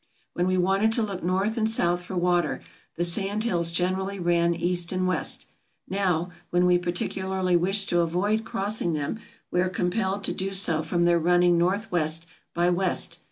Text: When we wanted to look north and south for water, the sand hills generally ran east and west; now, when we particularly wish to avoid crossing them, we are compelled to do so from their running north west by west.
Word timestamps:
When 0.33 0.47
we 0.47 0.57
wanted 0.57 0.91
to 0.93 1.03
look 1.03 1.21
north 1.21 1.57
and 1.59 1.69
south 1.69 2.01
for 2.01 2.15
water, 2.17 2.61
the 2.95 3.03
sand 3.03 3.43
hills 3.43 3.71
generally 3.71 4.17
ran 4.17 4.55
east 4.55 4.91
and 4.91 5.05
west; 5.07 5.45
now, 5.87 6.31
when 6.49 6.65
we 6.65 6.79
particularly 6.79 7.55
wish 7.55 7.85
to 7.85 7.99
avoid 7.99 8.43
crossing 8.43 8.93
them, 8.93 9.19
we 9.51 9.61
are 9.61 9.69
compelled 9.69 10.23
to 10.23 10.33
do 10.33 10.53
so 10.53 10.81
from 10.81 11.03
their 11.03 11.19
running 11.19 11.55
north 11.59 11.91
west 11.91 12.25
by 12.55 12.67
west. 12.71 13.19